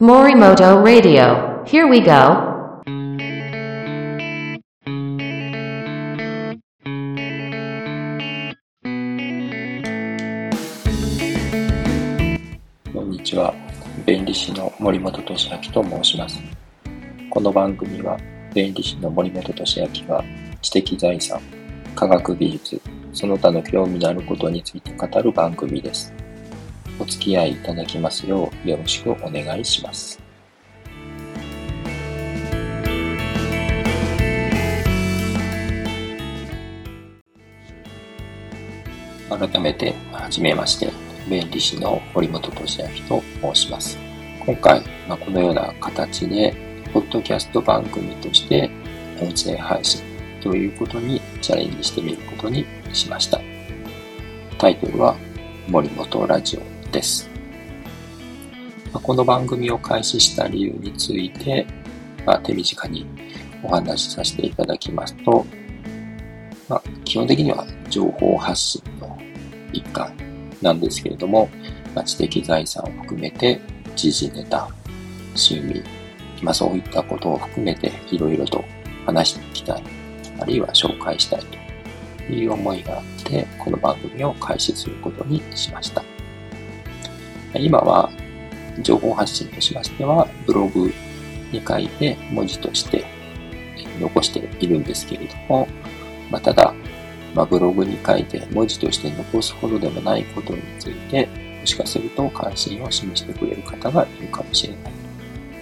[0.00, 1.64] Morimoto Radio.
[1.66, 2.12] Here we go.
[12.94, 13.52] こんにちは。
[14.06, 16.38] 弁理士の森本俊明と申します。
[17.28, 18.16] この番組は、
[18.54, 20.22] 弁理士の森本俊明が
[20.62, 21.40] 知的財産、
[21.96, 22.80] 科学技術、
[23.12, 26.14] その他の興味のあることについて語る番組です。
[26.98, 30.20] お付き合いいただきますようよろしくお願いします。
[39.28, 40.90] 改めて、はじめまして、
[41.28, 43.98] 弁理士の堀本俊明と申します。
[44.44, 46.54] 今回、まあ、このような形で、
[46.92, 48.70] ポッドキャスト番組として
[49.20, 50.00] 音声配信
[50.40, 53.40] ということにチャレンジしてみることにしました。
[54.56, 55.14] タイトルは
[55.68, 57.28] 森本ラジオです。
[58.92, 61.66] この番組を開始した理由について、
[62.24, 63.06] まあ、手短に
[63.62, 65.44] お話しさせていただきますと、
[66.68, 69.18] まあ、基本的には情報発信の
[69.72, 70.12] 一環
[70.62, 71.48] なんですけれども、
[71.94, 73.60] まあ、知的財産を含めて
[73.94, 74.68] 時事ネタ、
[75.28, 75.82] 趣味、
[76.42, 78.64] まあ、そういったことを含めていろいろと
[79.06, 79.82] 話していきたい、
[80.40, 81.40] あるいは紹介したい
[82.26, 86.02] という思いがあって、この番組を開始することにしました。
[87.58, 88.10] 今は
[88.82, 90.92] 情報発信としましては、ブログ
[91.52, 93.04] に書いて文字として
[94.00, 95.68] 残しているんですけれども、
[96.30, 96.74] まあ、ただ、
[97.34, 101.28] まあ、ブログに書いて文字として残すほどでもないことについて、
[101.60, 104.92] もしかすると関心を示してくれる方がいるかもしれない。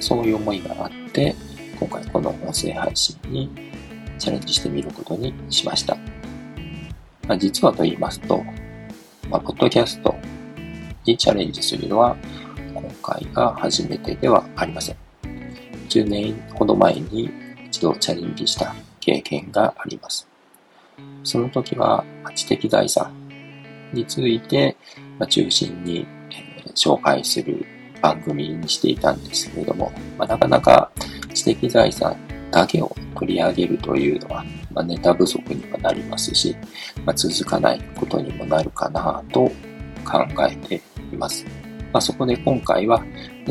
[0.00, 1.34] そういう思いがあって、
[1.78, 3.50] 今回この音声配信に
[4.18, 5.96] チャレンジしてみることにしました。
[7.26, 8.44] まあ、実はと言いますと、
[9.28, 10.15] まあ、ポッドキャスト
[11.06, 12.16] にチャレンジするのは
[12.74, 14.96] 今回が初めてではありません。
[15.88, 17.30] 10年ほど前に
[17.66, 20.28] 一度チャレンジした経験があります。
[21.24, 22.04] その時は
[22.34, 23.12] 知的財産
[23.92, 24.76] について
[25.28, 26.06] 中心に
[26.74, 27.64] 紹介する
[28.02, 30.90] 番組にしていたんですけれども、ま、なかなか
[31.34, 32.16] 知的財産
[32.50, 36.54] だけを取り上げるというのは、ま、ネタ不足にはなりますし、
[37.04, 39.50] ま、続かないことにもなるかなと
[40.06, 40.76] 考えて
[41.12, 41.44] います。
[41.92, 43.02] まあ、そこで今回は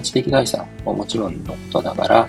[0.01, 2.27] 知的財産ももちろんのことながら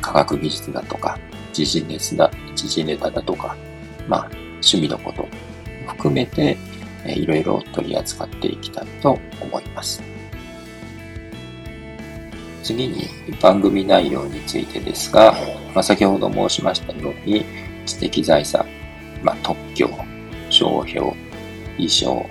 [0.00, 1.18] 科学技術だとか
[1.52, 3.56] 時事ネタだ時事ネタだとか、
[4.08, 5.26] まあ、趣味のこと
[5.86, 6.56] 含めて
[7.06, 10.02] いろいろ取り扱っていきたいと思います。
[12.62, 13.08] 次に
[13.40, 15.34] 番組内容についてですが、
[15.74, 17.44] まあ、先ほど申しましたように
[17.86, 18.64] 知的財産、
[19.22, 19.90] まあ、特許、
[20.48, 21.12] 商標、
[21.76, 22.24] 衣装、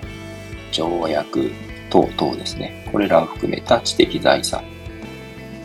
[0.72, 1.52] 条約
[1.90, 2.88] 等々ですね。
[2.90, 4.64] これらを含めた知的財産。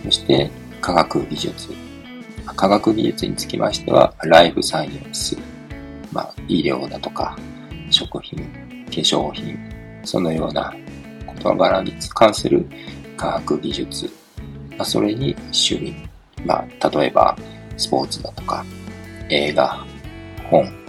[0.04, 0.52] そして
[0.82, 1.74] 科学技術。
[2.56, 5.38] 科学技術につきましては、ライフサイエンス、
[6.12, 7.38] まあ、医療だとか、
[7.90, 9.58] 食品、化粧品、
[10.04, 10.74] そのような
[11.26, 12.66] 事柄に関する
[13.16, 14.10] 科学技術、
[14.72, 15.96] まあ、それに趣味、
[16.46, 17.38] まあ、例えば
[17.76, 18.66] スポーツだとか、
[19.30, 19.86] 映画、
[20.50, 20.87] 本、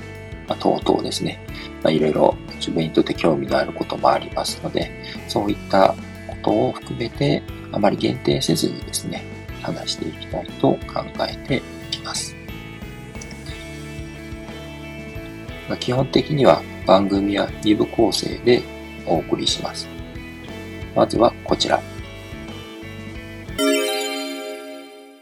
[0.49, 1.39] まあ、等々ですね。
[1.83, 4.91] まあ、いろいろ自分にとって興味のあることもありますので、
[5.29, 5.95] そういった
[6.27, 9.23] ことを含めて、あまり限定せずにですね、
[9.63, 10.79] 話していきたいと考
[11.29, 11.61] えてい
[11.91, 12.35] きます。
[15.69, 18.63] まあ、基本的には番組は2部構成で
[19.07, 19.87] お送りします。
[20.97, 21.81] まずはこちら。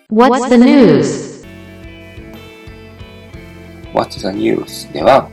[0.09, 1.36] What's the news?
[4.17, 5.29] What's the News では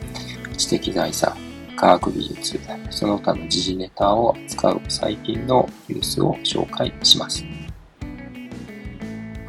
[0.58, 1.34] 知的財産、
[1.74, 7.46] 科学技術、その他の時事ネタを扱う最近のニュースを紹介します。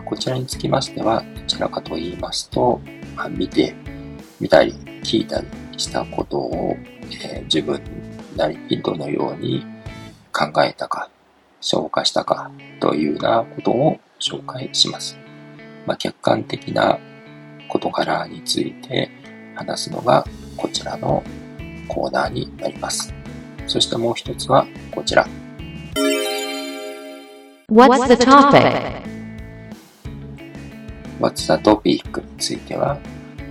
[0.05, 2.79] こちらにつきましては、どちらかと言いますと、
[3.13, 3.75] まあ見て、
[4.39, 4.71] 見たり、
[5.03, 6.77] 聞いたりしたことを、
[7.25, 7.81] えー自分
[8.37, 9.65] なりにどのように
[10.31, 11.09] 考えたか、
[11.59, 15.17] 消化したかというようなことを紹介します。
[15.85, 16.97] まあ、客観的な
[17.67, 19.09] 事柄について
[19.55, 20.25] 話すのが
[20.57, 21.23] こちらの
[21.87, 23.13] コーナーになります。
[23.67, 25.27] そしてもう一つはこちら。
[27.69, 29.01] What's the topic?
[31.19, 32.99] What's the topic については、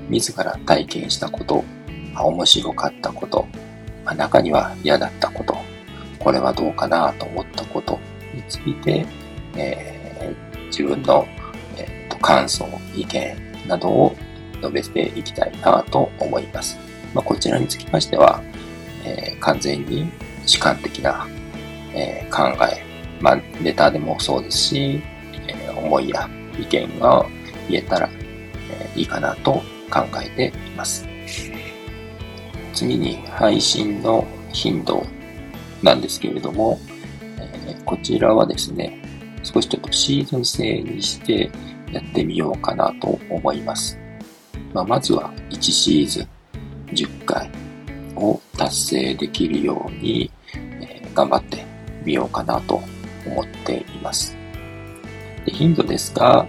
[0.08, 1.64] 自ら体験したこと、
[2.12, 3.46] まあ面白かったこと、
[4.04, 5.56] まあ中には嫌だったこと、
[6.18, 7.98] これはどうかなと思ったこと
[8.34, 9.06] について、
[9.56, 10.04] えー
[10.66, 11.24] 自分の、
[11.76, 12.66] えーと感想、
[12.96, 13.36] 意見
[13.68, 14.16] などを
[14.60, 16.78] 述べていきたいなと思います。
[17.14, 18.42] まあ、こちらにつきましては、
[19.04, 20.10] えー完全に
[20.46, 21.26] 主観的な、
[21.94, 22.82] え考え、
[23.20, 25.02] まあ、ネタでもそうですし、
[25.48, 26.28] え思いや
[26.58, 27.26] 意見が
[27.68, 28.08] 言えたら、
[28.70, 31.06] えいいかなと考えています。
[32.72, 35.06] 次に配信の頻度
[35.82, 36.78] なんですけれども、
[37.38, 38.98] えこちらはですね、
[39.42, 41.50] 少しちょっとシーズン制にして
[41.92, 44.03] やってみようかなと思います。
[44.74, 46.28] まあ、まずは1シーズン
[46.88, 47.48] 10回
[48.16, 51.64] を達成できるように、え頑張って
[52.04, 52.82] みようかなと
[53.24, 54.36] 思っています。
[55.46, 56.46] で頻度ですが、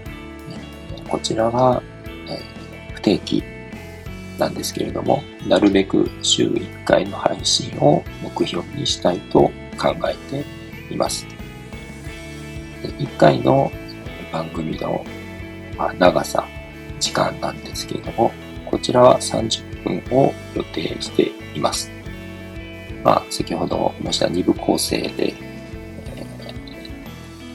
[1.08, 1.80] こちらは、
[2.28, 2.40] え
[2.94, 3.44] 不定期
[4.40, 9.42] なんですけれども、なるべく週1回の配信を目標にしたいと
[9.78, 11.24] 考えています。
[12.82, 13.70] 1回の
[14.32, 15.04] 番組の
[15.98, 16.44] 長さ、
[17.00, 18.32] 時間なんですけれども、
[18.70, 21.90] こちらは30分を予定しています。
[23.04, 26.22] まあ、先ほど申した2部構成で、え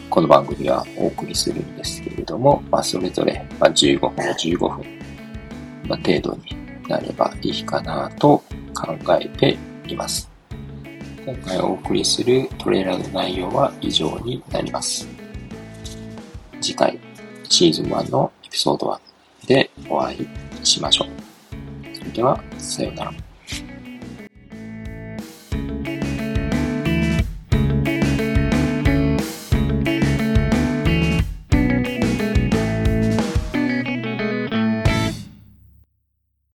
[0.07, 4.85] ー、この番組はお送りするんですけれども、まあ、それぞれ、ま15分、15分、
[5.87, 8.41] ま、程度になればいいかなと
[8.73, 9.57] 考えて
[9.87, 10.29] います。
[11.25, 15.07] 今回お送りするトレーラーの内容は以上になります。
[16.61, 16.97] 次回、
[17.49, 19.10] シーズン1のエピソード1
[19.47, 20.27] でお会い
[20.63, 21.95] しましょう。
[21.95, 23.30] それでは、さようなら。